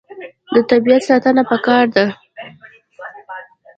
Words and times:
د 0.53 0.55
طبیعت 0.71 1.01
ساتنه 1.09 1.43
پکار 1.51 1.85
ده. 1.95 2.05